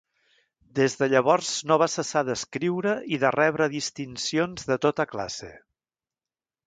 Des 0.79 0.95
de 1.01 1.07
llavors 1.13 1.51
no 1.71 1.77
va 1.83 1.87
cessar 1.95 2.23
d'escriure 2.29 2.95
i 3.17 3.21
de 3.25 3.33
rebre 3.37 3.69
distincions 3.75 4.67
de 4.71 4.79
tota 4.87 5.07
classe. 5.13 5.53